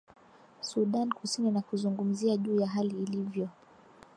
sudan 0.61 1.09
kusini 1.11 1.51
na 1.51 1.61
kuzungumzia 1.61 2.37
juu 2.37 2.59
ya 2.59 2.67
hali 2.67 2.89
ilivyo 3.03 3.49